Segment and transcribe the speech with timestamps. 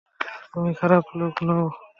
[0.51, 1.65] তুমি খারাপ লোক নও।